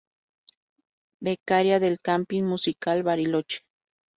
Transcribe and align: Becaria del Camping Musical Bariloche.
Becaria 1.19 1.79
del 1.79 1.99
Camping 2.01 2.43
Musical 2.47 3.03
Bariloche. 3.03 3.59